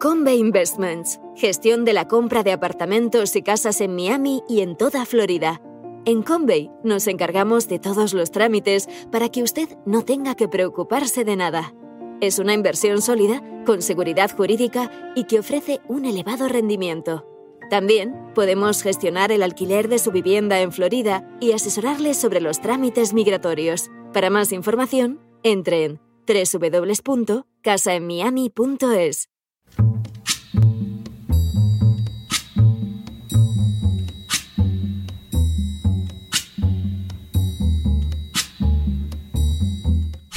Conve 0.00 0.34
Investments, 0.36 1.20
gestión 1.34 1.84
de 1.84 1.92
la 1.92 2.06
compra 2.06 2.44
de 2.44 2.52
apartamentos 2.52 3.34
y 3.34 3.42
casas 3.42 3.80
en 3.80 3.96
Miami 3.96 4.44
y 4.48 4.60
en 4.60 4.76
toda 4.76 5.04
Florida. 5.04 5.60
En 6.04 6.22
Convey 6.22 6.70
nos 6.84 7.08
encargamos 7.08 7.66
de 7.66 7.80
todos 7.80 8.14
los 8.14 8.30
trámites 8.30 8.88
para 9.10 9.28
que 9.28 9.42
usted 9.42 9.76
no 9.86 10.04
tenga 10.04 10.36
que 10.36 10.46
preocuparse 10.46 11.24
de 11.24 11.34
nada. 11.34 11.74
Es 12.20 12.38
una 12.38 12.54
inversión 12.54 13.02
sólida, 13.02 13.42
con 13.66 13.82
seguridad 13.82 14.30
jurídica 14.30 15.12
y 15.16 15.24
que 15.24 15.40
ofrece 15.40 15.80
un 15.88 16.04
elevado 16.04 16.46
rendimiento. 16.46 17.26
También 17.68 18.14
podemos 18.36 18.84
gestionar 18.84 19.32
el 19.32 19.42
alquiler 19.42 19.88
de 19.88 19.98
su 19.98 20.12
vivienda 20.12 20.60
en 20.60 20.70
Florida 20.70 21.28
y 21.40 21.50
asesorarle 21.52 22.14
sobre 22.14 22.40
los 22.40 22.60
trámites 22.60 23.14
migratorios. 23.14 23.90
Para 24.12 24.30
más 24.30 24.52
información, 24.52 25.18
entre 25.42 25.86
en 25.86 25.98
www.casaenmiami.es. 26.28 29.28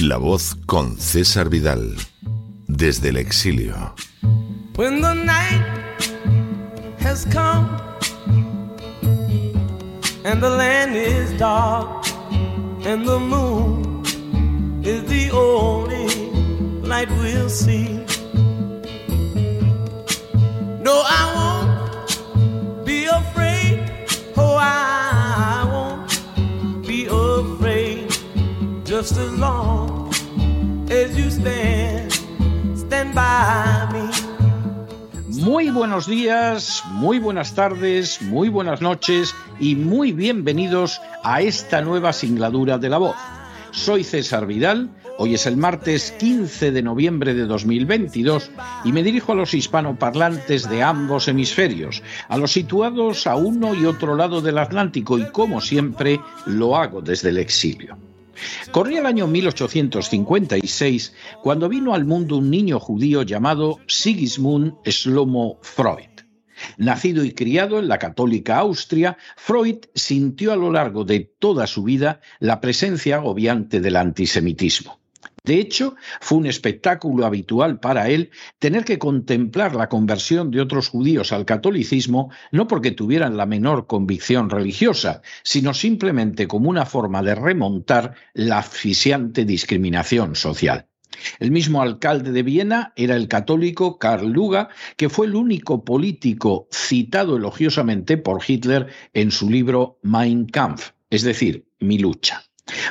La 0.02 0.16
voz 0.16 0.56
con 0.66 0.98
César 0.98 1.48
Vidal, 1.48 1.94
desde 2.66 3.10
el 3.10 3.18
exilio. 3.18 3.94
When 4.74 5.00
the 5.00 5.14
night 5.14 5.62
has 6.98 7.24
come 7.26 7.68
and 10.24 10.42
the 10.42 10.50
land 10.50 10.96
is 10.96 11.30
dark 11.38 12.04
and 12.84 13.06
the 13.06 13.20
moon 13.20 14.02
is 14.84 15.04
the 15.04 15.30
only 15.30 16.08
light 16.82 17.08
we'll 17.20 17.48
see. 17.48 18.04
No, 20.82 21.00
I 21.06 21.22
won't 21.36 22.84
be 22.84 23.04
afraid. 23.04 23.88
Oh, 24.36 24.56
I 24.58 25.64
won't 25.70 26.84
be 26.88 27.06
afraid. 27.06 28.10
Just 28.84 29.16
as 29.16 29.32
long 29.38 29.91
Muy 35.28 35.70
buenos 35.70 36.06
días, 36.06 36.82
muy 36.90 37.18
buenas 37.18 37.54
tardes, 37.54 38.20
muy 38.20 38.50
buenas 38.50 38.82
noches 38.82 39.34
y 39.58 39.74
muy 39.74 40.12
bienvenidos 40.12 41.00
a 41.24 41.40
esta 41.40 41.80
nueva 41.80 42.12
singladura 42.12 42.76
de 42.76 42.90
la 42.90 42.98
voz. 42.98 43.16
Soy 43.70 44.04
César 44.04 44.44
Vidal, 44.46 44.90
hoy 45.16 45.32
es 45.32 45.46
el 45.46 45.56
martes 45.56 46.12
15 46.20 46.72
de 46.72 46.82
noviembre 46.82 47.32
de 47.32 47.46
2022 47.46 48.50
y 48.84 48.92
me 48.92 49.02
dirijo 49.02 49.32
a 49.32 49.36
los 49.36 49.54
hispanoparlantes 49.54 50.68
de 50.68 50.82
ambos 50.82 51.26
hemisferios, 51.26 52.02
a 52.28 52.36
los 52.36 52.52
situados 52.52 53.26
a 53.26 53.36
uno 53.36 53.74
y 53.74 53.86
otro 53.86 54.14
lado 54.14 54.42
del 54.42 54.58
Atlántico 54.58 55.16
y 55.16 55.24
como 55.30 55.62
siempre 55.62 56.20
lo 56.44 56.76
hago 56.76 57.00
desde 57.00 57.30
el 57.30 57.38
exilio. 57.38 57.96
Corría 58.70 59.00
el 59.00 59.06
año 59.06 59.26
1856 59.26 61.14
cuando 61.42 61.68
vino 61.68 61.94
al 61.94 62.04
mundo 62.04 62.36
un 62.38 62.50
niño 62.50 62.80
judío 62.80 63.22
llamado 63.22 63.78
Sigismund 63.86 64.74
Shlomo 64.84 65.58
Freud. 65.62 66.12
Nacido 66.76 67.24
y 67.24 67.32
criado 67.32 67.78
en 67.78 67.88
la 67.88 67.98
católica 67.98 68.58
Austria, 68.58 69.16
Freud 69.36 69.78
sintió 69.94 70.52
a 70.52 70.56
lo 70.56 70.70
largo 70.70 71.04
de 71.04 71.20
toda 71.38 71.66
su 71.66 71.82
vida 71.82 72.20
la 72.38 72.60
presencia 72.60 73.16
agobiante 73.16 73.80
del 73.80 73.96
antisemitismo. 73.96 75.01
De 75.44 75.58
hecho, 75.58 75.96
fue 76.20 76.38
un 76.38 76.46
espectáculo 76.46 77.26
habitual 77.26 77.80
para 77.80 78.08
él 78.08 78.30
tener 78.60 78.84
que 78.84 79.00
contemplar 79.00 79.74
la 79.74 79.88
conversión 79.88 80.52
de 80.52 80.60
otros 80.60 80.88
judíos 80.88 81.32
al 81.32 81.44
catolicismo 81.44 82.30
no 82.52 82.68
porque 82.68 82.92
tuvieran 82.92 83.36
la 83.36 83.46
menor 83.46 83.88
convicción 83.88 84.50
religiosa, 84.50 85.20
sino 85.42 85.74
simplemente 85.74 86.46
como 86.46 86.70
una 86.70 86.86
forma 86.86 87.24
de 87.24 87.34
remontar 87.34 88.14
la 88.34 88.58
asfixiante 88.58 89.44
discriminación 89.44 90.36
social. 90.36 90.86
El 91.40 91.50
mismo 91.50 91.82
alcalde 91.82 92.30
de 92.30 92.42
Viena 92.44 92.92
era 92.94 93.16
el 93.16 93.26
católico 93.26 93.98
Karl 93.98 94.30
Luga, 94.30 94.68
que 94.96 95.08
fue 95.08 95.26
el 95.26 95.34
único 95.34 95.84
político 95.84 96.68
citado 96.70 97.36
elogiosamente 97.36 98.16
por 98.16 98.42
Hitler 98.46 98.86
en 99.12 99.32
su 99.32 99.50
libro 99.50 99.98
Mein 100.02 100.46
Kampf, 100.46 100.90
es 101.10 101.22
decir, 101.22 101.66
Mi 101.80 101.98
lucha. 101.98 102.44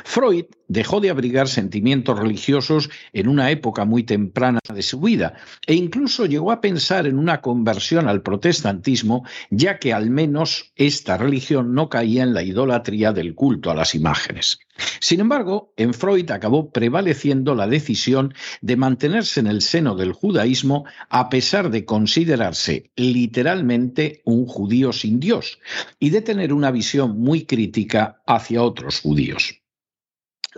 Freud 0.04 0.44
dejó 0.72 1.00
de 1.00 1.10
abrigar 1.10 1.48
sentimientos 1.48 2.18
religiosos 2.18 2.88
en 3.12 3.28
una 3.28 3.50
época 3.50 3.84
muy 3.84 4.04
temprana 4.04 4.58
de 4.72 4.82
su 4.82 5.00
vida 5.00 5.34
e 5.66 5.74
incluso 5.74 6.24
llegó 6.24 6.50
a 6.50 6.62
pensar 6.62 7.06
en 7.06 7.18
una 7.18 7.42
conversión 7.42 8.08
al 8.08 8.22
protestantismo, 8.22 9.24
ya 9.50 9.78
que 9.78 9.92
al 9.92 10.08
menos 10.08 10.72
esta 10.76 11.18
religión 11.18 11.74
no 11.74 11.90
caía 11.90 12.22
en 12.22 12.32
la 12.32 12.42
idolatría 12.42 13.12
del 13.12 13.34
culto 13.34 13.70
a 13.70 13.74
las 13.74 13.94
imágenes. 13.94 14.60
Sin 14.98 15.20
embargo, 15.20 15.74
en 15.76 15.92
Freud 15.92 16.30
acabó 16.30 16.72
prevaleciendo 16.72 17.54
la 17.54 17.66
decisión 17.66 18.32
de 18.62 18.76
mantenerse 18.76 19.40
en 19.40 19.48
el 19.48 19.60
seno 19.60 19.94
del 19.94 20.12
judaísmo 20.12 20.86
a 21.10 21.28
pesar 21.28 21.70
de 21.70 21.84
considerarse 21.84 22.90
literalmente 22.96 24.22
un 24.24 24.46
judío 24.46 24.94
sin 24.94 25.20
Dios 25.20 25.58
y 25.98 26.08
de 26.10 26.22
tener 26.22 26.54
una 26.54 26.70
visión 26.70 27.20
muy 27.20 27.44
crítica 27.44 28.22
hacia 28.26 28.62
otros 28.62 29.00
judíos. 29.00 29.62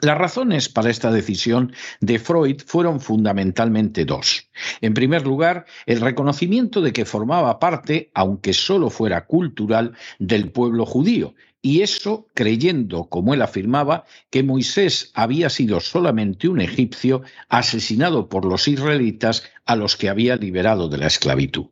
Las 0.02 0.18
razones 0.18 0.68
para 0.68 0.90
esta 0.90 1.12
decisión 1.12 1.72
de 2.00 2.18
Freud 2.18 2.62
fueron 2.66 3.00
fundamentalmente 3.00 4.04
dos. 4.04 4.48
En 4.80 4.92
primer 4.92 5.24
lugar, 5.24 5.66
el 5.86 6.00
reconocimiento 6.00 6.80
de 6.80 6.92
que 6.92 7.04
formaba 7.04 7.60
parte, 7.60 8.10
aunque 8.12 8.54
solo 8.54 8.90
fuera 8.90 9.26
cultural, 9.26 9.96
del 10.18 10.50
pueblo 10.50 10.84
judío, 10.84 11.34
y 11.62 11.80
eso 11.82 12.28
creyendo, 12.34 13.04
como 13.04 13.34
él 13.34 13.40
afirmaba, 13.40 14.04
que 14.30 14.42
Moisés 14.42 15.12
había 15.14 15.48
sido 15.48 15.80
solamente 15.80 16.48
un 16.48 16.60
egipcio 16.60 17.22
asesinado 17.48 18.28
por 18.28 18.44
los 18.44 18.68
israelitas 18.68 19.44
a 19.64 19.76
los 19.76 19.96
que 19.96 20.08
había 20.08 20.36
liberado 20.36 20.88
de 20.88 20.98
la 20.98 21.06
esclavitud. 21.06 21.66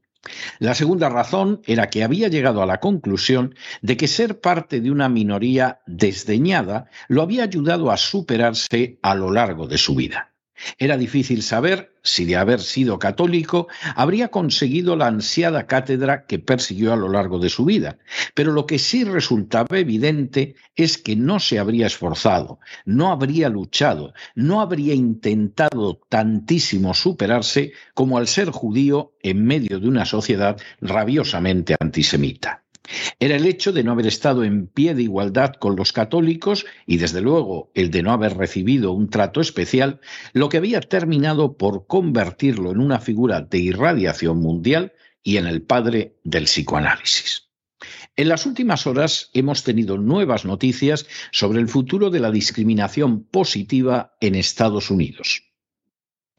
La 0.59 0.75
segunda 0.75 1.09
razón 1.09 1.63
era 1.67 1.91
que 1.91 2.05
había 2.05 2.29
llegado 2.29 2.63
a 2.63 2.67
la 2.67 2.81
conclusión 2.81 3.55
de 3.81 3.97
que 3.97 4.09
ser 4.09 4.41
parte 4.41 4.81
de 4.81 4.91
una 4.91 5.09
minoría 5.09 5.81
desdeñada 5.87 6.89
lo 7.09 7.23
había 7.23 7.45
ayudado 7.45 7.91
a 7.91 7.97
superarse 7.97 8.99
a 9.03 9.15
lo 9.15 9.31
largo 9.31 9.67
de 9.67 9.79
su 9.79 9.95
vida. 9.95 10.32
Era 10.79 10.97
difícil 10.97 11.43
saber 11.43 11.93
si 12.03 12.25
de 12.25 12.37
haber 12.37 12.61
sido 12.61 12.99
católico 12.99 13.69
habría 13.95 14.29
conseguido 14.29 14.97
la 14.97 15.07
ansiada 15.07 15.67
cátedra 15.67 16.27
que 16.27 16.39
persiguió 16.39 16.93
a 16.93 16.97
lo 16.97 17.09
largo 17.09 17.39
de 17.39 17.49
su 17.49 17.65
vida, 17.65 17.99
pero 18.35 18.53
lo 18.53 18.67
que 18.67 18.79
sí 18.79 19.05
resultaba 19.05 19.79
evidente 19.79 20.57
es 20.75 20.99
que 20.99 21.17
no 21.17 21.41
se 21.41 21.59
habría 21.59 21.87
esforzado, 21.87 22.59
no 22.85 23.13
habría 23.13 23.49
luchado, 23.49 24.15
no 24.35 24.61
habría 24.61 24.95
intentado 24.95 26.01
tantísimo 26.09 26.95
superarse 26.95 27.73
como 27.95 28.19
al 28.19 28.27
ser 28.27 28.51
judío 28.51 29.13
en 29.23 29.45
medio 29.45 29.79
de 29.79 29.89
una 29.89 30.05
sociedad 30.05 30.61
rabiosamente 30.81 31.77
antisemita. 31.79 32.62
Era 33.21 33.37
el 33.37 33.47
hecho 33.47 33.73
de 33.73 33.85
no 33.85 33.93
haber 33.93 34.07
estado 34.07 34.45
en 34.45 34.67
pie 34.67 34.95
de 34.95 35.03
igualdad 35.03 35.55
con 35.55 35.77
los 35.77 35.93
católicos 35.93 36.67
y, 36.87 36.97
desde 36.97 37.21
luego, 37.21 37.71
el 37.75 37.91
de 37.91 38.03
no 38.03 38.13
haber 38.13 38.37
recibido 38.37 38.93
un 38.93 39.09
trato 39.09 39.41
especial, 39.41 40.01
lo 40.33 40.49
que 40.49 40.57
había 40.57 40.81
terminado 40.81 41.57
por 41.57 41.87
convertirlo 41.87 42.73
en 42.73 42.81
una 42.81 42.99
figura 42.99 43.41
de 43.41 43.59
irradiación 43.59 44.39
mundial 44.39 44.93
y 45.23 45.37
en 45.37 45.47
el 45.47 45.63
padre 45.63 46.19
del 46.25 46.45
psicoanálisis. 46.45 47.49
En 48.17 48.29
las 48.29 48.47
últimas 48.47 48.87
horas 48.87 49.31
hemos 49.33 49.65
tenido 49.65 49.97
nuevas 49.97 50.45
noticias 50.45 51.07
sobre 51.31 51.61
el 51.61 51.69
futuro 51.69 52.11
de 52.11 52.21
la 52.21 52.31
discriminación 52.31 53.25
positiva 53.25 54.15
en 54.21 54.35
Estados 54.35 54.91
Unidos. 54.91 55.53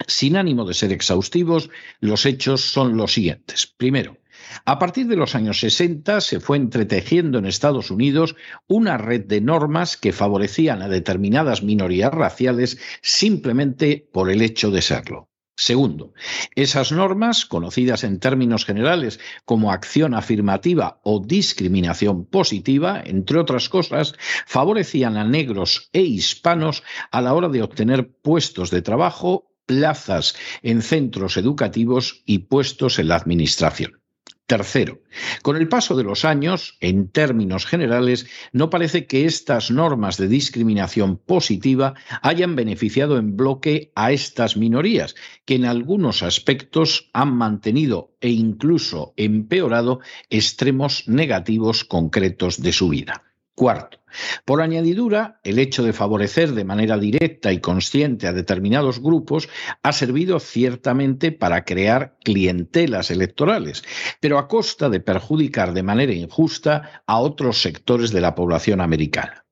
Sin 0.07 0.35
ánimo 0.35 0.65
de 0.65 0.73
ser 0.73 0.91
exhaustivos, 0.91 1.69
los 1.99 2.25
hechos 2.25 2.61
son 2.61 2.97
los 2.97 3.13
siguientes. 3.13 3.67
Primero, 3.67 4.18
a 4.66 4.80
partir 4.80 5.07
de 5.07 5.16
los 5.16 5.36
años 5.36 5.60
60 5.60 6.22
se 6.22 6.40
fue 6.40 6.57
entretejiendo 6.57 7.38
en 7.38 7.45
Estados 7.45 7.92
Unidos 7.92 8.36
una 8.68 8.98
red 8.98 9.25
de 9.25 9.42
normas 9.42 9.98
que 9.98 10.13
favorecían 10.13 10.81
a 10.81 10.88
determinadas 10.88 11.63
minorías 11.63 12.13
raciales 12.13 12.78
simplemente 13.01 14.10
por 14.12 14.30
el 14.30 14.42
hecho 14.42 14.72
de 14.72 14.81
serlo. 14.81 15.30
Segundo, 15.56 16.13
esas 16.56 16.92
normas, 16.92 17.45
conocidas 17.45 18.04
en 18.04 18.19
términos 18.19 18.66
generales 18.66 19.19
como 19.45 19.72
acción 19.72 20.16
afirmativa 20.16 21.00
o 21.04 21.19
discriminación 21.19 22.25
positiva, 22.25 23.04
entre 23.06 23.38
otras 23.38 23.69
cosas, 23.69 24.16
favorecían 24.48 25.16
a 25.16 25.24
negros 25.25 25.90
e 25.94 26.01
hispanos 26.01 26.84
a 27.12 27.22
la 27.22 27.36
hora 27.36 27.50
de 27.50 27.62
obtener 27.62 28.12
puestos 28.24 28.72
de 28.72 28.81
trabajo, 28.81 29.54
plazas 29.68 30.36
en 30.63 30.81
centros 30.81 31.38
educativos 31.38 32.24
y 32.25 32.40
puestos 32.40 32.98
en 32.98 33.10
la 33.10 33.16
administración. 33.16 34.02
Tercero, 34.45 35.01
con 35.42 35.56
el 35.56 35.69
paso 35.69 35.95
de 35.95 36.04
los 36.04 36.25
años, 36.25 36.78
en 36.81 37.07
términos 37.07 37.66
generales, 37.66 38.28
no 38.51 38.69
parece 38.69 39.07
que 39.07 39.25
estas 39.25 39.72
normas 39.72 40.18
de 40.18 40.28
discriminación 40.28 41.18
positiva 41.18 41.94
hayan 42.22 42.57
beneficiado 42.57 43.18
en 43.18 43.38
bloque 43.38 43.94
a 43.95 44.12
estas 44.12 44.57
minorías, 44.57 45.16
que 45.45 45.56
en 45.56 45.63
algunos 45.63 46.24
aspectos 46.24 47.10
han 47.13 47.36
mantenido 47.38 48.18
e 48.19 48.30
incluso 48.30 49.13
empeorado 49.16 50.01
extremos 50.30 51.07
negativos 51.07 51.86
concretos 51.86 52.62
de 52.62 52.74
su 52.74 52.90
vida. 52.90 53.32
Cuarto, 53.55 54.00
por 54.45 54.61
añadidura, 54.61 55.39
el 55.44 55.59
hecho 55.59 55.83
de 55.83 55.94
favorecer 55.94 56.53
de 56.53 56.63
manera 56.63 56.97
directa 56.97 57.53
y 57.53 57.59
consciente 57.59 58.25
a 58.25 58.33
determinados 58.33 59.00
grupos 59.00 59.47
ha 59.83 59.91
servido 59.91 60.39
ciertamente 60.39 61.31
para 61.31 61.63
crear 61.63 62.17
clientelas 62.23 63.11
electorales, 63.11 63.83
pero 64.19 64.39
a 64.39 64.47
costa 64.47 64.89
de 64.89 65.01
perjudicar 65.01 65.73
de 65.73 65.83
manera 65.83 66.13
injusta 66.13 67.03
a 67.05 67.19
otros 67.19 67.61
sectores 67.61 68.11
de 68.11 68.21
la 68.21 68.33
población 68.33 68.81
americana. 68.81 69.45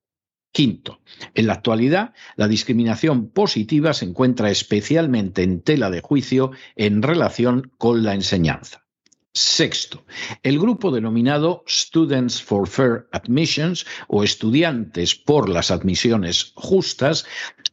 Quinto, 0.52 1.00
en 1.36 1.46
la 1.46 1.54
actualidad, 1.54 2.14
la 2.36 2.48
discriminación 2.48 3.30
positiva 3.30 3.94
se 3.94 4.06
encuentra 4.06 4.50
especialmente 4.50 5.44
en 5.44 5.62
tela 5.62 5.92
de 5.92 6.02
juicio 6.02 6.52
en 6.76 7.04
relación 7.04 7.72
con 7.78 8.04
la 8.04 8.16
enseñanza. 8.16 8.81
Sexto, 9.34 10.04
el 10.44 10.60
grupo 10.60 10.92
denominado 10.92 11.64
Students 11.66 12.42
for 12.42 12.68
Fair 12.68 13.08
Admissions 13.14 13.86
o 14.10 14.26
Estudiantes 14.26 15.16
por 15.16 15.48
las 15.48 15.72
Admisiones 15.72 16.52
Justas 16.56 17.26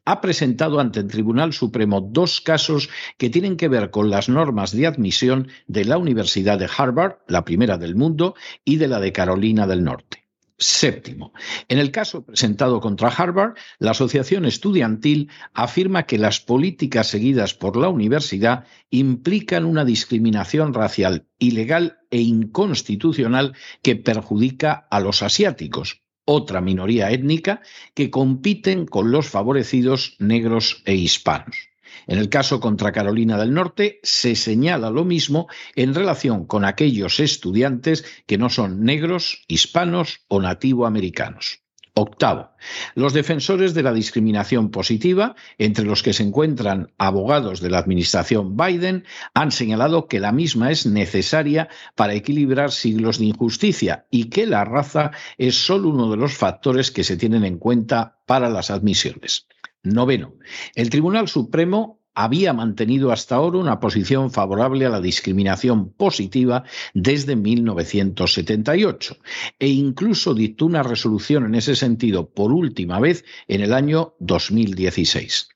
ha 0.05 0.21
presentado 0.21 0.79
ante 0.79 1.01
el 1.01 1.09
Tribunal 1.09 1.53
Supremo 1.53 2.01
dos 2.01 2.41
casos 2.41 2.89
que 3.17 3.29
tienen 3.29 3.57
que 3.57 3.67
ver 3.67 3.91
con 3.91 4.09
las 4.09 4.29
normas 4.29 4.71
de 4.71 4.87
admisión 4.87 5.49
de 5.67 5.85
la 5.85 5.99
Universidad 5.99 6.61
de 6.61 6.71
Harvard, 6.75 7.17
la 7.27 7.45
primera 7.45 7.77
del 7.77 7.97
mundo, 7.97 8.37
y 8.65 8.77
de 8.77 8.87
la 8.87 9.01
de 9.01 9.13
Carolina 9.13 9.67
del 9.67 9.83
Norte. 9.83 10.28
Séptimo, 10.61 11.33
en 11.69 11.79
el 11.79 11.93
caso 11.93 12.27
presentado 12.27 12.81
contra 12.81 13.11
Harvard, 13.11 13.55
la 13.79 13.93
Asociación 13.93 14.45
Estudiantil 14.45 15.31
afirma 15.55 16.03
que 16.03 16.19
las 16.19 16.41
políticas 16.41 17.07
seguidas 17.07 17.55
por 17.55 17.77
la 17.77 17.89
universidad 17.89 18.65
implican 18.91 19.65
una 19.65 19.85
discriminación 19.85 20.75
racial 20.75 21.29
ilegal 21.39 22.01
e 22.11 22.21
inconstitucional 22.23 23.55
que 23.83 23.95
perjudica 23.95 24.89
a 24.91 24.99
los 24.99 25.23
asiáticos, 25.23 26.03
otra 26.25 26.61
minoría 26.61 27.13
étnica, 27.13 27.63
que 27.95 28.11
compiten 28.11 28.85
con 28.85 29.13
los 29.13 29.29
favorecidos 29.29 30.17
negros 30.19 30.83
e 30.87 30.95
hispanos. 30.97 31.68
En 32.07 32.19
el 32.19 32.29
caso 32.29 32.61
contra 32.61 32.93
Carolina 32.93 33.39
del 33.39 33.55
Norte 33.55 34.01
se 34.03 34.35
señala 34.35 34.91
lo 34.91 35.05
mismo 35.05 35.49
en 35.77 35.95
relación 35.95 36.47
con 36.47 36.65
aquellos 36.65 37.21
estudiantes 37.21 38.05
que 38.27 38.39
no 38.39 38.51
son 38.51 38.83
negros, 38.85 39.45
hispanos 39.49 40.21
o 40.29 40.41
nativoamericanos. 40.41 41.63
Octavo, 41.99 42.51
los 42.95 43.13
defensores 43.13 43.75
de 43.75 43.83
la 43.83 43.93
discriminación 43.93 44.71
positiva, 44.71 45.35
entre 45.59 45.85
los 45.85 46.05
que 46.05 46.13
se 46.13 46.23
encuentran 46.23 46.93
abogados 46.97 47.61
de 47.61 47.71
la 47.71 47.79
administración 47.79 48.57
Biden, 48.57 49.05
han 49.35 49.51
señalado 49.51 50.07
que 50.07 50.21
la 50.21 50.31
misma 50.31 50.71
es 50.71 50.87
necesaria 50.87 51.69
para 51.97 52.15
equilibrar 52.15 52.71
siglos 52.71 53.19
de 53.19 53.27
injusticia 53.27 54.07
y 54.13 54.27
que 54.27 54.47
la 54.47 54.65
raza 54.65 55.11
es 55.39 55.57
solo 55.57 55.89
uno 55.89 56.09
de 56.09 56.17
los 56.17 56.35
factores 56.35 56.93
que 56.93 57.03
se 57.03 57.17
tienen 57.17 57.45
en 57.45 57.59
cuenta 57.59 58.21
para 58.27 58.49
las 58.49 58.71
admisiones. 58.71 59.48
Noveno, 59.83 60.35
el 60.75 60.91
Tribunal 60.91 61.29
Supremo 61.29 61.99
había 62.15 62.53
mantenido 62.53 63.13
hasta 63.13 63.37
ahora 63.37 63.59
una 63.59 63.79
posición 63.79 64.33
favorable 64.33 64.85
a 64.85 64.89
la 64.89 65.01
discriminación 65.01 65.93
positiva 65.93 66.65
desde 66.93 67.37
1978 67.37 69.17
e 69.61 69.69
incluso 69.69 70.35
dictó 70.35 70.67
una 70.67 70.83
resolución 70.83 71.47
en 71.47 71.55
ese 71.55 71.77
sentido 71.77 72.29
por 72.29 72.51
última 72.51 72.99
vez 72.99 73.25
en 73.47 73.61
el 73.61 73.73
año 73.73 74.15
2016. 74.19 75.49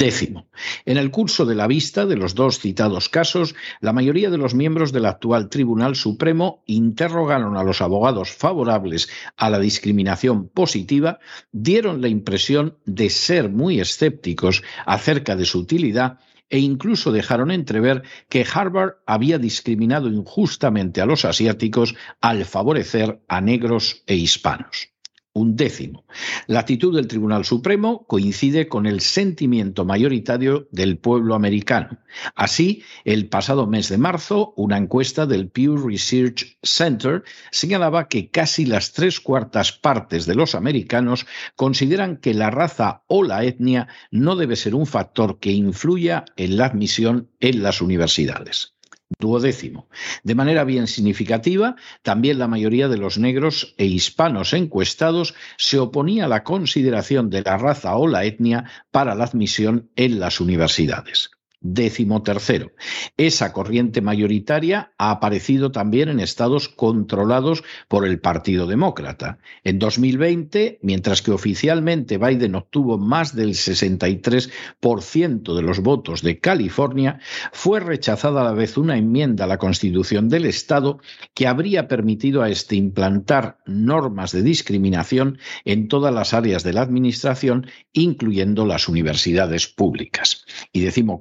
Décimo. 0.00 0.48
En 0.86 0.96
el 0.96 1.10
curso 1.10 1.44
de 1.44 1.54
la 1.54 1.66
vista 1.66 2.06
de 2.06 2.16
los 2.16 2.34
dos 2.34 2.58
citados 2.58 3.10
casos, 3.10 3.54
la 3.82 3.92
mayoría 3.92 4.30
de 4.30 4.38
los 4.38 4.54
miembros 4.54 4.92
del 4.92 5.04
actual 5.04 5.50
Tribunal 5.50 5.94
Supremo 5.94 6.62
interrogaron 6.64 7.58
a 7.58 7.64
los 7.64 7.82
abogados 7.82 8.30
favorables 8.30 9.10
a 9.36 9.50
la 9.50 9.58
discriminación 9.58 10.48
positiva, 10.48 11.18
dieron 11.52 12.00
la 12.00 12.08
impresión 12.08 12.78
de 12.86 13.10
ser 13.10 13.50
muy 13.50 13.78
escépticos 13.78 14.62
acerca 14.86 15.36
de 15.36 15.44
su 15.44 15.58
utilidad 15.58 16.18
e 16.48 16.58
incluso 16.58 17.12
dejaron 17.12 17.50
entrever 17.50 18.02
que 18.28 18.46
Harvard 18.50 18.96
había 19.06 19.38
discriminado 19.38 20.08
injustamente 20.08 21.02
a 21.02 21.06
los 21.06 21.26
asiáticos 21.26 21.94
al 22.22 22.46
favorecer 22.46 23.20
a 23.28 23.42
negros 23.42 24.02
e 24.06 24.14
hispanos 24.16 24.89
un 25.32 25.56
décimo. 25.56 26.04
La 26.46 26.60
actitud 26.60 26.94
del 26.94 27.06
Tribunal 27.06 27.44
Supremo 27.44 28.04
coincide 28.06 28.68
con 28.68 28.86
el 28.86 29.00
sentimiento 29.00 29.84
mayoritario 29.84 30.68
del 30.72 30.98
pueblo 30.98 31.34
americano. 31.34 31.98
Así, 32.34 32.82
el 33.04 33.28
pasado 33.28 33.66
mes 33.66 33.88
de 33.88 33.98
marzo, 33.98 34.52
una 34.56 34.76
encuesta 34.76 35.26
del 35.26 35.48
Pew 35.48 35.76
Research 35.76 36.58
Center 36.62 37.22
señalaba 37.52 38.08
que 38.08 38.30
casi 38.30 38.66
las 38.66 38.92
tres 38.92 39.20
cuartas 39.20 39.72
partes 39.72 40.26
de 40.26 40.34
los 40.34 40.54
americanos 40.54 41.26
consideran 41.54 42.16
que 42.16 42.34
la 42.34 42.50
raza 42.50 43.04
o 43.06 43.22
la 43.22 43.44
etnia 43.44 43.88
no 44.10 44.34
debe 44.34 44.56
ser 44.56 44.74
un 44.74 44.86
factor 44.86 45.38
que 45.38 45.52
influya 45.52 46.24
en 46.36 46.56
la 46.56 46.66
admisión 46.66 47.30
en 47.38 47.62
las 47.62 47.80
universidades. 47.80 48.74
Duodécimo. 49.18 49.88
De 50.22 50.34
manera 50.34 50.64
bien 50.64 50.86
significativa, 50.86 51.76
también 52.02 52.38
la 52.38 52.48
mayoría 52.48 52.88
de 52.88 52.96
los 52.96 53.18
negros 53.18 53.74
e 53.76 53.86
hispanos 53.86 54.52
encuestados 54.52 55.34
se 55.56 55.78
oponía 55.78 56.26
a 56.26 56.28
la 56.28 56.44
consideración 56.44 57.30
de 57.30 57.42
la 57.42 57.58
raza 57.58 57.96
o 57.96 58.06
la 58.06 58.24
etnia 58.24 58.64
para 58.90 59.14
la 59.14 59.24
admisión 59.24 59.90
en 59.96 60.20
las 60.20 60.40
universidades. 60.40 61.30
Décimo 61.62 62.22
tercero. 62.22 62.72
Esa 63.18 63.52
corriente 63.52 64.00
mayoritaria 64.00 64.94
ha 64.96 65.10
aparecido 65.10 65.70
también 65.70 66.08
en 66.08 66.18
estados 66.18 66.70
controlados 66.70 67.64
por 67.86 68.06
el 68.06 68.18
Partido 68.18 68.66
Demócrata. 68.66 69.36
En 69.62 69.78
2020, 69.78 70.78
mientras 70.80 71.20
que 71.20 71.32
oficialmente 71.32 72.16
Biden 72.16 72.54
obtuvo 72.54 72.96
más 72.96 73.36
del 73.36 73.50
63% 73.50 75.54
de 75.54 75.62
los 75.62 75.80
votos 75.80 76.22
de 76.22 76.40
California, 76.40 77.20
fue 77.52 77.80
rechazada 77.80 78.40
a 78.40 78.44
la 78.44 78.52
vez 78.52 78.78
una 78.78 78.96
enmienda 78.96 79.44
a 79.44 79.48
la 79.48 79.58
Constitución 79.58 80.30
del 80.30 80.46
Estado 80.46 80.98
que 81.34 81.46
habría 81.46 81.88
permitido 81.88 82.40
a 82.40 82.48
este 82.48 82.76
implantar 82.76 83.58
normas 83.66 84.32
de 84.32 84.42
discriminación 84.42 85.38
en 85.66 85.88
todas 85.88 86.14
las 86.14 86.32
áreas 86.32 86.64
de 86.64 86.72
la 86.72 86.80
Administración, 86.80 87.66
incluyendo 87.92 88.64
las 88.64 88.88
universidades 88.88 89.66
públicas. 89.66 90.46
Y 90.72 90.80
decimo 90.80 91.20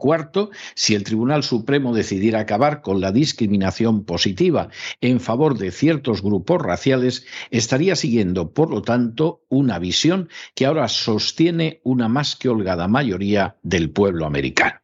si 0.75 0.95
el 0.95 1.03
Tribunal 1.03 1.43
Supremo 1.43 1.93
decidiera 1.93 2.39
acabar 2.39 2.81
con 2.81 3.01
la 3.01 3.11
discriminación 3.11 4.03
positiva 4.05 4.69
en 5.01 5.19
favor 5.19 5.57
de 5.57 5.71
ciertos 5.71 6.21
grupos 6.21 6.61
raciales, 6.61 7.25
estaría 7.51 7.95
siguiendo, 7.95 8.53
por 8.53 8.69
lo 8.69 8.81
tanto, 8.81 9.43
una 9.49 9.79
visión 9.79 10.29
que 10.55 10.65
ahora 10.65 10.87
sostiene 10.87 11.81
una 11.83 12.07
más 12.07 12.35
que 12.35 12.49
holgada 12.49 12.87
mayoría 12.87 13.57
del 13.63 13.91
pueblo 13.91 14.25
americano. 14.25 14.79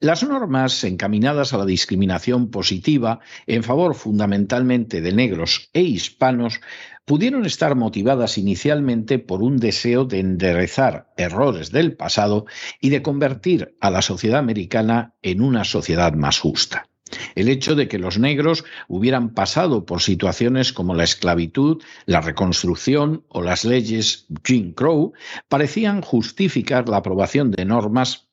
Las 0.00 0.24
normas 0.24 0.82
encaminadas 0.82 1.52
a 1.52 1.58
la 1.58 1.64
discriminación 1.64 2.50
positiva 2.50 3.20
en 3.46 3.62
favor 3.62 3.94
fundamentalmente 3.94 5.00
de 5.00 5.12
negros 5.12 5.70
e 5.72 5.82
hispanos 5.82 6.60
pudieron 7.04 7.46
estar 7.46 7.76
motivadas 7.76 8.38
inicialmente 8.38 9.18
por 9.18 9.42
un 9.42 9.58
deseo 9.58 10.04
de 10.04 10.20
enderezar 10.20 11.12
errores 11.16 11.70
del 11.70 11.94
pasado 11.96 12.46
y 12.80 12.88
de 12.88 13.02
convertir 13.02 13.76
a 13.80 13.90
la 13.90 14.02
sociedad 14.02 14.38
americana 14.38 15.14
en 15.22 15.40
una 15.40 15.64
sociedad 15.64 16.14
más 16.14 16.38
justa. 16.38 16.88
El 17.34 17.48
hecho 17.48 17.74
de 17.74 17.88
que 17.88 17.98
los 17.98 18.18
negros 18.18 18.64
hubieran 18.88 19.34
pasado 19.34 19.84
por 19.84 20.00
situaciones 20.00 20.72
como 20.72 20.94
la 20.94 21.04
esclavitud, 21.04 21.82
la 22.06 22.20
reconstrucción 22.20 23.24
o 23.28 23.42
las 23.42 23.64
leyes 23.64 24.26
Jim 24.44 24.72
Crow 24.72 25.12
parecían 25.48 26.00
justificar 26.00 26.88
la 26.88 26.96
aprobación 26.98 27.50
de 27.50 27.66
normas 27.66 28.31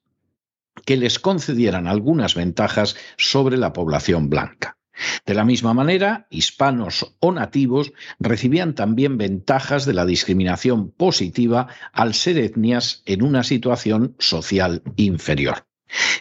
que 0.85 0.97
les 0.97 1.19
concedieran 1.19 1.87
algunas 1.87 2.35
ventajas 2.35 2.95
sobre 3.17 3.57
la 3.57 3.73
población 3.73 4.29
blanca. 4.29 4.77
De 5.25 5.33
la 5.33 5.45
misma 5.45 5.73
manera, 5.73 6.27
hispanos 6.29 7.15
o 7.19 7.31
nativos 7.31 7.93
recibían 8.19 8.75
también 8.75 9.17
ventajas 9.17 9.85
de 9.85 9.93
la 9.93 10.05
discriminación 10.05 10.91
positiva 10.91 11.67
al 11.93 12.13
ser 12.13 12.37
etnias 12.37 13.01
en 13.05 13.23
una 13.23 13.43
situación 13.43 14.15
social 14.19 14.83
inferior. 14.97 15.65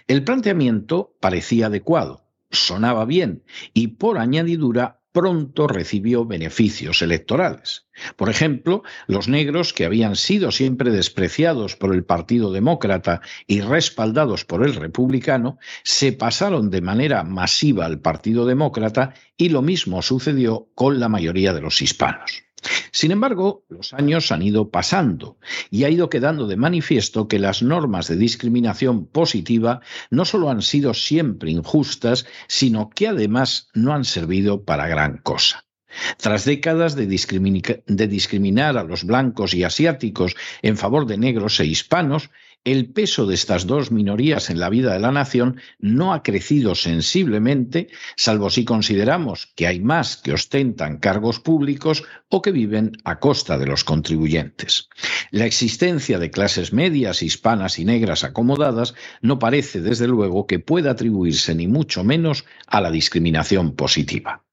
El 0.07 0.25
planteamiento 0.25 1.17
parecía 1.21 1.67
adecuado, 1.67 2.25
sonaba 2.51 3.05
bien 3.05 3.43
y 3.75 3.89
por 3.89 4.19
añadidura 4.19 4.98
pronto 5.19 5.67
recibió 5.67 6.25
beneficios 6.25 7.03
electorales. 7.03 7.89
Por 8.15 8.31
ejemplo, 8.31 8.85
los 9.09 9.27
negros, 9.27 9.73
que 9.73 9.85
habían 9.85 10.15
sido 10.15 10.53
siempre 10.53 10.93
despreciados 10.93 11.75
por 11.75 11.93
el 11.93 12.05
Partido 12.05 12.53
Demócrata 12.53 13.21
y 13.49 13.61
respaldados 13.61 14.45
por 14.45 14.65
el 14.65 14.77
Republicano, 14.77 15.59
se 15.83 16.13
pasaron 16.13 16.71
de 16.71 16.83
manera 16.83 17.25
masiva 17.25 17.85
al 17.85 17.99
Partido 17.99 18.47
Demócrata 18.47 19.13
y 19.37 19.49
lo 19.49 19.61
mismo 19.61 20.03
sucedió 20.03 20.69
con 20.77 21.01
la 21.01 21.09
mayoría 21.09 21.53
de 21.53 21.63
los 21.63 21.83
hispanos. 21.83 22.45
Sin 22.91 23.11
embargo, 23.11 23.65
los 23.69 23.93
años 23.93 24.33
han 24.33 24.43
ido 24.43 24.71
pasando 24.71 25.39
y 25.71 25.85
ha 25.85 25.91
ido 25.91 26.09
quedando 26.09 26.47
de 26.47 26.57
manifiesto 26.57 27.29
que 27.29 27.39
las 27.39 27.63
normas 27.63 28.09
de 28.09 28.17
discriminación 28.17 29.07
positiva 29.07 29.81
no 30.11 30.25
solo 30.25 30.51
han 30.51 30.63
sido 30.63 30.95
siempre 30.95 31.51
injustas, 31.51 32.27
sino 32.47 32.91
que 32.91 33.09
además 33.09 33.69
no 33.75 33.93
han 33.93 34.05
servido 34.05 34.65
para 34.65 34.89
gran 34.89 35.19
cosa. 35.19 35.65
Tras 36.19 36.45
décadas 36.45 36.97
de, 36.97 37.07
discriminar 37.07 38.77
a 38.77 38.85
los 38.85 39.05
blancos 39.05 39.55
y 39.55 39.65
asiáticos 39.65 40.37
en 40.63 40.77
favor 40.77 41.07
de 41.07 41.17
negros 41.17 41.59
e 41.61 41.67
hispanos, 41.67 42.31
el 42.65 42.93
peso 42.93 43.27
de 43.27 43.35
estas 43.35 43.67
dos 43.67 43.91
minorías 43.91 44.51
en 44.51 44.59
la 44.61 44.69
vida 44.69 44.93
de 44.93 45.01
la 45.01 45.13
nación 45.13 45.61
no 45.79 46.13
ha 46.13 46.23
crecido 46.23 46.75
sensiblemente, 46.75 47.89
salvo 48.17 48.51
si 48.51 48.65
consideramos 48.65 49.53
que 49.57 49.67
hay 49.67 49.81
más 49.81 50.17
que 50.17 50.33
ostentan 50.33 50.99
cargos 50.99 51.41
públicos 51.41 52.05
o 52.29 52.43
que 52.43 52.53
viven 52.53 52.93
a 53.05 53.21
costa 53.21 53.59
de 53.59 53.67
los 53.67 53.85
contribuyentes. 53.85 54.89
La 55.31 55.47
existencia 55.47 56.19
de 56.19 56.31
clases 56.31 56.73
medias, 56.73 57.23
hispanas 57.23 57.79
y 57.79 57.85
negras 57.85 58.25
acomodadas 58.25 58.95
no 59.23 59.39
parece, 59.39 59.81
desde 59.81 60.09
luego, 60.09 60.47
que 60.47 60.59
pueda 60.59 60.91
atribuirse 60.91 61.55
ni 61.55 61.69
mucho 61.69 62.05
menos 62.05 62.45
a 62.67 62.81
la 62.81 62.91
discriminación 62.91 63.75
positiva. 63.75 64.45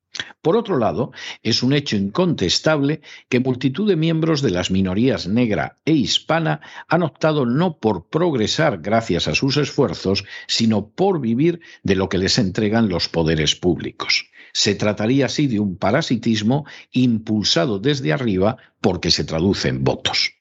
Por 0.42 0.56
otro 0.56 0.78
lado, 0.78 1.12
es 1.44 1.64
un 1.64 1.74
hecho 1.74 1.96
incontestable 1.96 3.02
que 3.30 3.40
multitud 3.40 3.88
de 3.88 3.96
miembros 3.96 4.42
de 4.42 4.52
las 4.52 4.72
minorías 4.72 5.28
negra 5.28 5.78
e 5.86 5.94
hispana 5.94 6.62
han 6.88 7.04
optado 7.04 7.46
no 7.46 7.78
por 7.78 8.10
progresar 8.10 8.80
gracias 8.82 9.28
a 9.28 9.36
sus 9.36 9.58
esfuerzos, 9.58 10.24
sino 10.48 10.90
por 10.90 11.20
vivir 11.20 11.62
de 11.84 11.96
lo 11.96 12.10
que 12.10 12.18
les 12.18 12.38
entregan 12.38 12.90
los 12.90 13.10
poderes 13.10 13.56
públicos. 13.56 14.30
Se 14.54 14.76
trataría 14.76 15.26
así 15.26 15.48
de 15.48 15.60
un 15.60 15.78
parasitismo 15.78 16.66
impulsado 16.92 17.80
desde 17.80 18.14
arriba 18.14 18.58
porque 18.80 19.12
se 19.12 19.26
traduce 19.26 19.68
en 19.68 19.84
votos. 19.84 20.32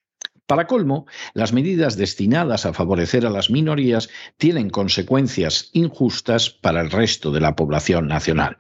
Para 0.46 0.66
colmo, 0.66 1.06
las 1.32 1.54
medidas 1.54 1.96
destinadas 1.96 2.66
a 2.66 2.74
favorecer 2.74 3.24
a 3.24 3.30
las 3.30 3.48
minorías 3.48 4.10
tienen 4.36 4.68
consecuencias 4.68 5.70
injustas 5.72 6.50
para 6.50 6.82
el 6.82 6.90
resto 6.90 7.32
de 7.32 7.40
la 7.40 7.56
población 7.56 8.06
nacional. 8.08 8.58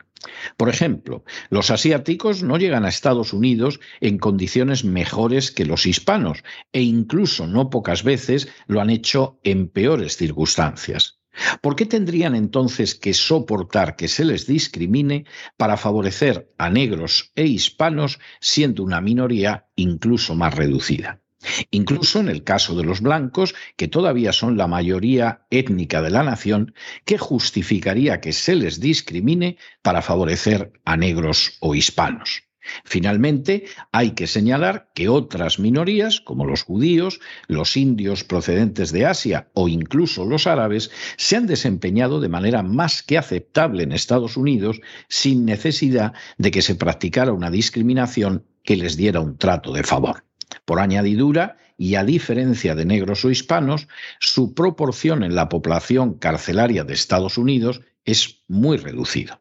Por 0.56 0.68
ejemplo, 0.68 1.24
los 1.50 1.70
asiáticos 1.70 2.42
no 2.42 2.56
llegan 2.56 2.84
a 2.84 2.88
Estados 2.88 3.32
Unidos 3.32 3.80
en 4.00 4.18
condiciones 4.18 4.84
mejores 4.84 5.50
que 5.50 5.64
los 5.64 5.86
hispanos 5.86 6.44
e 6.72 6.82
incluso 6.82 7.46
no 7.46 7.70
pocas 7.70 8.02
veces 8.04 8.48
lo 8.66 8.80
han 8.80 8.90
hecho 8.90 9.38
en 9.42 9.68
peores 9.68 10.16
circunstancias. 10.16 11.18
¿Por 11.60 11.74
qué 11.74 11.84
tendrían 11.84 12.36
entonces 12.36 12.94
que 12.94 13.12
soportar 13.12 13.96
que 13.96 14.06
se 14.06 14.24
les 14.24 14.46
discrimine 14.46 15.26
para 15.56 15.76
favorecer 15.76 16.52
a 16.58 16.70
negros 16.70 17.32
e 17.34 17.44
hispanos 17.46 18.20
siendo 18.40 18.84
una 18.84 19.00
minoría 19.00 19.66
incluso 19.74 20.36
más 20.36 20.54
reducida? 20.54 21.23
Incluso 21.70 22.20
en 22.20 22.28
el 22.28 22.44
caso 22.44 22.76
de 22.76 22.84
los 22.84 23.00
blancos, 23.00 23.54
que 23.76 23.88
todavía 23.88 24.32
son 24.32 24.56
la 24.56 24.66
mayoría 24.66 25.46
étnica 25.50 26.02
de 26.02 26.10
la 26.10 26.22
nación, 26.22 26.74
¿qué 27.04 27.18
justificaría 27.18 28.20
que 28.20 28.32
se 28.32 28.54
les 28.54 28.80
discrimine 28.80 29.58
para 29.82 30.02
favorecer 30.02 30.72
a 30.84 30.96
negros 30.96 31.56
o 31.60 31.74
hispanos. 31.74 32.44
Finalmente, 32.84 33.66
hay 33.92 34.12
que 34.12 34.26
señalar 34.26 34.90
que 34.94 35.10
otras 35.10 35.58
minorías, 35.58 36.20
como 36.20 36.46
los 36.46 36.62
judíos, 36.62 37.20
los 37.46 37.76
indios 37.76 38.24
procedentes 38.24 38.90
de 38.90 39.04
Asia 39.04 39.50
o 39.52 39.68
incluso 39.68 40.24
los 40.24 40.46
árabes, 40.46 40.90
se 41.18 41.36
han 41.36 41.46
desempeñado 41.46 42.20
de 42.20 42.30
manera 42.30 42.62
más 42.62 43.02
que 43.02 43.18
aceptable 43.18 43.82
en 43.82 43.92
Estados 43.92 44.38
Unidos 44.38 44.80
sin 45.08 45.44
necesidad 45.44 46.14
de 46.38 46.50
que 46.50 46.62
se 46.62 46.74
practicara 46.74 47.32
una 47.32 47.50
discriminación 47.50 48.46
que 48.62 48.76
les 48.76 48.96
diera 48.96 49.20
un 49.20 49.36
trato 49.36 49.72
de 49.72 49.82
favor. 49.82 50.24
Por 50.64 50.80
añadidura, 50.80 51.56
y 51.76 51.96
a 51.96 52.04
diferencia 52.04 52.74
de 52.74 52.84
negros 52.84 53.24
o 53.24 53.30
hispanos, 53.30 53.88
su 54.20 54.54
proporción 54.54 55.22
en 55.22 55.34
la 55.34 55.48
población 55.48 56.14
carcelaria 56.14 56.84
de 56.84 56.94
Estados 56.94 57.36
Unidos 57.38 57.82
es 58.04 58.42
muy 58.48 58.76
reducida. 58.76 59.40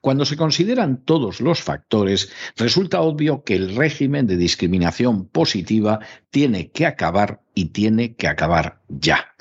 Cuando 0.00 0.24
se 0.24 0.36
consideran 0.36 1.04
todos 1.04 1.40
los 1.40 1.60
factores, 1.60 2.30
resulta 2.56 3.00
obvio 3.00 3.42
que 3.42 3.56
el 3.56 3.74
régimen 3.74 4.26
de 4.28 4.36
discriminación 4.36 5.26
positiva 5.26 5.98
tiene 6.30 6.70
que 6.70 6.86
acabar 6.86 7.40
y 7.54 7.66
tiene 7.66 8.14
que 8.14 8.28
acabar 8.28 8.80
ya. 8.88 9.34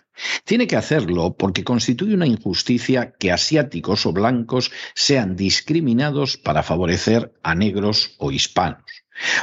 Tiene 0.46 0.66
que 0.66 0.78
hacerlo 0.78 1.36
porque 1.38 1.64
constituye 1.64 2.16
una 2.16 2.26
injusticia 2.26 3.14
que 3.20 3.32
asiáticos 3.32 4.06
o 4.06 4.14
blancos 4.14 4.72
sean 4.96 5.36
discriminados 5.36 6.38
para 6.38 6.64
favorecer 6.64 7.34
a 7.44 7.54
negros 7.54 8.16
o 8.18 8.32
hispanos 8.32 8.85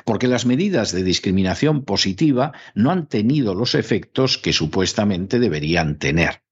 porque 0.05 0.29
las 0.29 0.47
medidas 0.47 0.93
de 0.93 1.02
discriminación 1.02 1.85
positiva 1.85 2.52
no 2.75 2.91
han 2.91 3.07
tenido 3.07 3.55
los 3.55 3.75
efectos 3.75 4.38
que 4.38 4.52
supuestamente 4.52 5.38
deberían 5.38 5.99
tener. 5.99 6.43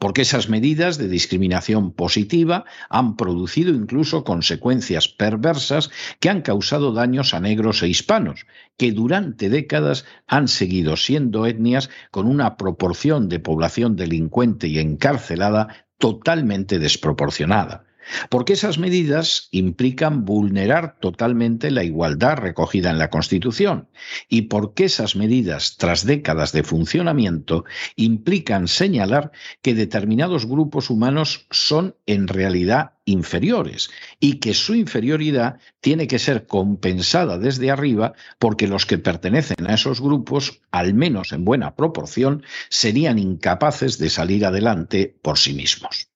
Porque 0.00 0.22
esas 0.22 0.48
medidas 0.48 0.98
de 0.98 1.08
discriminación 1.08 1.92
positiva 1.92 2.64
han 2.88 3.16
producido 3.16 3.72
incluso 3.72 4.24
consecuencias 4.24 5.06
perversas 5.06 5.90
que 6.18 6.28
han 6.28 6.42
causado 6.42 6.92
daños 6.92 7.34
a 7.34 7.40
negros 7.40 7.82
e 7.82 7.88
hispanos, 7.88 8.46
que 8.76 8.90
durante 8.90 9.48
décadas 9.48 10.06
han 10.26 10.48
seguido 10.48 10.96
siendo 10.96 11.46
etnias 11.46 11.88
con 12.10 12.26
una 12.26 12.56
proporción 12.56 13.28
de 13.28 13.38
población 13.38 13.94
delincuente 13.94 14.66
y 14.66 14.78
encarcelada 14.78 15.86
totalmente 15.98 16.80
desproporcionada 16.80 17.84
porque 18.28 18.54
esas 18.54 18.78
medidas 18.78 19.48
implican 19.50 20.24
vulnerar 20.24 20.98
totalmente 21.00 21.70
la 21.70 21.84
igualdad 21.84 22.36
recogida 22.36 22.90
en 22.90 22.98
la 22.98 23.10
Constitución 23.10 23.88
y 24.28 24.42
porque 24.42 24.84
esas 24.84 25.16
medidas, 25.16 25.76
tras 25.76 26.04
décadas 26.04 26.52
de 26.52 26.62
funcionamiento, 26.62 27.64
implican 27.96 28.68
señalar 28.68 29.32
que 29.62 29.74
determinados 29.74 30.46
grupos 30.46 30.90
humanos 30.90 31.46
son 31.50 31.96
en 32.06 32.28
realidad 32.28 32.92
inferiores 33.04 33.90
y 34.20 34.34
que 34.34 34.54
su 34.54 34.74
inferioridad 34.74 35.58
tiene 35.80 36.06
que 36.06 36.18
ser 36.18 36.46
compensada 36.46 37.38
desde 37.38 37.70
arriba 37.70 38.14
porque 38.38 38.68
los 38.68 38.86
que 38.86 38.98
pertenecen 38.98 39.66
a 39.66 39.74
esos 39.74 40.00
grupos, 40.00 40.60
al 40.70 40.94
menos 40.94 41.32
en 41.32 41.44
buena 41.44 41.74
proporción, 41.74 42.42
serían 42.68 43.18
incapaces 43.18 43.98
de 43.98 44.10
salir 44.10 44.44
adelante 44.44 45.16
por 45.22 45.38
sí 45.38 45.54
mismos. 45.54 46.08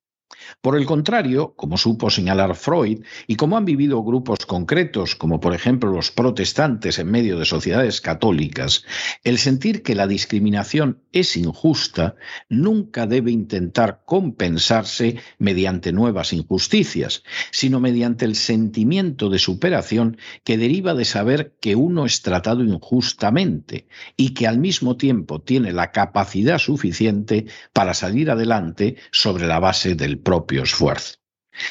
Por 0.61 0.77
el 0.77 0.85
contrario, 0.85 1.53
como 1.55 1.77
supo 1.77 2.09
señalar 2.09 2.55
Freud, 2.55 3.03
y 3.27 3.35
como 3.35 3.57
han 3.57 3.65
vivido 3.65 4.03
grupos 4.03 4.45
concretos, 4.45 5.15
como 5.15 5.39
por 5.39 5.53
ejemplo 5.53 5.91
los 5.91 6.11
protestantes 6.11 6.99
en 6.99 7.09
medio 7.09 7.39
de 7.39 7.45
sociedades 7.45 8.01
católicas, 8.01 8.83
el 9.23 9.37
sentir 9.37 9.83
que 9.83 9.95
la 9.95 10.07
discriminación 10.07 10.99
es 11.11 11.37
injusta 11.37 12.15
nunca 12.49 13.07
debe 13.07 13.31
intentar 13.31 14.01
compensarse 14.05 15.17
mediante 15.37 15.91
nuevas 15.91 16.33
injusticias, 16.33 17.23
sino 17.51 17.79
mediante 17.79 18.25
el 18.25 18.35
sentimiento 18.35 19.29
de 19.29 19.39
superación 19.39 20.17
que 20.43 20.57
deriva 20.57 20.93
de 20.93 21.05
saber 21.05 21.55
que 21.59 21.75
uno 21.75 22.05
es 22.05 22.21
tratado 22.21 22.63
injustamente 22.63 23.87
y 24.15 24.33
que 24.33 24.47
al 24.47 24.59
mismo 24.59 24.97
tiempo 24.97 25.41
tiene 25.41 25.71
la 25.71 25.91
capacidad 25.91 26.57
suficiente 26.57 27.45
para 27.73 27.93
salir 27.93 28.29
adelante 28.29 28.97
sobre 29.11 29.47
la 29.47 29.59
base 29.59 29.95
del 29.95 30.19
propio 30.19 30.34
propio 30.35 30.63
esfuerzo. 30.63 31.15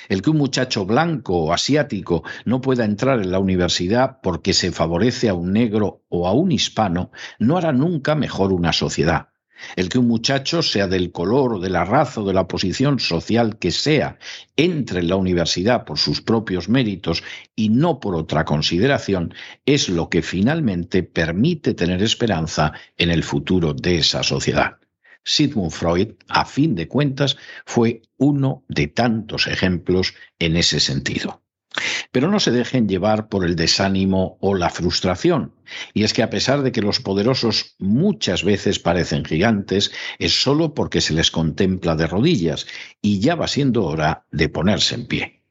El 0.09 0.23
que 0.23 0.30
un 0.30 0.38
muchacho 0.38 0.87
blanco 0.87 1.37
o 1.37 1.52
asiático 1.52 2.25
no 2.47 2.62
pueda 2.62 2.87
entrar 2.87 3.21
en 3.21 3.30
la 3.30 3.38
universidad 3.38 4.21
porque 4.23 4.54
se 4.54 4.73
favorece 4.73 5.28
a 5.28 5.35
un 5.35 5.52
negro 5.52 6.02
o 6.09 6.26
a 6.26 6.33
un 6.33 6.50
hispano 6.50 7.11
no 7.38 7.59
hará 7.59 7.73
nunca 7.73 8.14
mejor 8.14 8.54
una 8.54 8.73
sociedad. 8.73 9.28
El 9.76 9.90
que 9.90 9.99
un 9.99 10.09
muchacho, 10.09 10.62
sea 10.62 10.88
del 10.88 11.12
color 11.12 11.54
o 11.54 11.61
de 11.61 11.68
la 11.68 11.85
raza 11.85 12.23
o 12.23 12.26
de 12.26 12.33
la 12.33 12.49
posición 12.49 12.99
social 12.99 13.59
que 13.59 13.71
sea, 13.71 14.18
entre 14.56 15.00
en 15.00 15.09
la 15.09 15.16
universidad 15.16 15.85
por 15.85 15.99
sus 15.99 16.23
propios 16.23 16.71
méritos 16.71 17.23
y 17.54 17.68
no 17.68 18.00
por 18.00 18.14
otra 18.14 18.47
consideración, 18.47 19.35
es 19.66 19.90
lo 19.90 20.09
que 20.09 20.23
finalmente 20.23 21.02
permite 21.02 21.75
tener 21.75 22.02
esperanza 22.02 22.73
en 22.97 23.11
el 23.11 23.23
futuro 23.23 23.75
de 23.75 23.99
esa 23.99 24.23
sociedad. 24.23 24.78
Sigmund 25.25 25.73
Freud, 25.73 26.12
a 26.28 26.45
fin 26.45 26.75
de 26.75 26.88
cuentas, 26.88 27.37
fue 27.66 28.02
uno 28.16 28.64
de 28.69 28.88
tantos 28.88 29.47
ejemplos 29.47 30.14
en 30.38 30.57
ese 30.57 30.81
sentido. 30.81 31.43
Pero 32.12 32.31
no 32.31 32.38
se 32.38 32.52
dejen 32.52 32.88
llevar 32.88 33.28
por 33.28 33.45
el 33.45 33.57
desánimo 33.57 34.38
o 34.40 34.54
la 34.54 34.71
frustración. 34.71 35.54
Y 35.93 36.04
es 36.04 36.12
que 36.12 36.23
a 36.23 36.31
pesar 36.31 36.62
de 36.62 36.71
que 36.71 36.83
los 36.83 37.00
poderosos 37.00 37.75
muchas 37.78 38.45
veces 38.45 38.78
parecen 38.78 39.25
gigantes, 39.25 39.90
es 40.19 40.40
solo 40.40 40.75
porque 40.75 41.00
se 41.00 41.14
les 41.14 41.31
contempla 41.31 41.97
de 41.97 42.07
rodillas 42.07 42.66
y 43.02 43.19
ya 43.19 43.35
va 43.35 43.49
siendo 43.49 43.85
hora 43.85 44.26
de 44.31 44.49
ponerse 44.49 44.95
en 44.95 45.07
pie. 45.07 45.44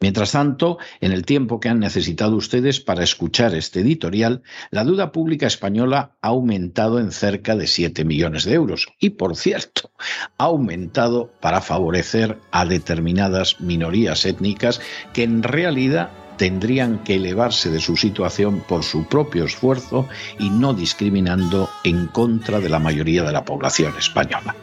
Mientras 0.00 0.32
tanto, 0.32 0.78
en 1.00 1.10
el 1.10 1.24
tiempo 1.24 1.58
que 1.58 1.68
han 1.68 1.80
necesitado 1.80 2.36
ustedes 2.36 2.78
para 2.78 3.02
escuchar 3.02 3.54
este 3.54 3.80
editorial, 3.80 4.42
la 4.70 4.84
deuda 4.84 5.10
pública 5.10 5.48
española 5.48 6.12
ha 6.22 6.28
aumentado 6.28 7.00
en 7.00 7.10
cerca 7.10 7.56
de 7.56 7.66
7 7.66 8.04
millones 8.04 8.44
de 8.44 8.54
euros 8.54 8.86
y, 9.00 9.10
por 9.10 9.34
cierto, 9.34 9.90
ha 10.38 10.44
aumentado 10.44 11.32
para 11.40 11.60
favorecer 11.60 12.38
a 12.52 12.64
determinadas 12.64 13.60
minorías 13.60 14.24
étnicas 14.24 14.80
que 15.12 15.24
en 15.24 15.42
realidad 15.42 16.10
tendrían 16.36 17.02
que 17.02 17.16
elevarse 17.16 17.68
de 17.68 17.80
su 17.80 17.96
situación 17.96 18.62
por 18.68 18.84
su 18.84 19.08
propio 19.08 19.44
esfuerzo 19.44 20.08
y 20.38 20.50
no 20.50 20.74
discriminando 20.74 21.68
en 21.82 22.06
contra 22.06 22.60
de 22.60 22.68
la 22.68 22.78
mayoría 22.78 23.24
de 23.24 23.32
la 23.32 23.44
población 23.44 23.92
española. 23.98 24.54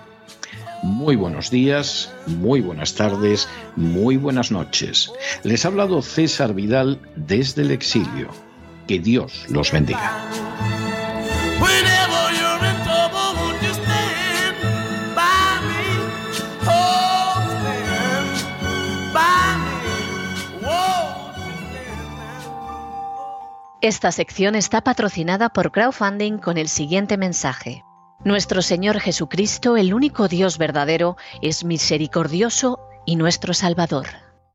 Muy 0.85 1.15
buenos 1.15 1.49
días, 1.49 2.13
muy 2.27 2.61
buenas 2.61 2.93
tardes, 2.93 3.49
muy 3.75 4.17
buenas 4.17 4.51
noches. 4.51 5.11
Les 5.41 5.65
ha 5.65 5.69
hablado 5.69 6.03
César 6.03 6.53
Vidal 6.53 7.01
desde 7.15 7.63
el 7.63 7.71
exilio. 7.71 8.29
Que 8.85 8.99
Dios 8.99 9.47
los 9.49 9.71
bendiga. 9.71 10.29
Esta 23.81 24.11
sección 24.11 24.53
está 24.53 24.81
patrocinada 24.81 25.49
por 25.49 25.71
crowdfunding 25.71 26.37
con 26.37 26.59
el 26.59 26.69
siguiente 26.69 27.17
mensaje. 27.17 27.83
Nuestro 28.25 28.63
Señor 28.63 28.99
Jesucristo, 28.99 29.77
el 29.77 29.93
único 29.93 30.27
Dios 30.27 30.57
verdadero, 30.57 31.15
es 31.43 31.63
misericordioso 31.63 32.79
y 33.05 33.17
nuestro 33.17 33.53
Salvador. 33.53 34.07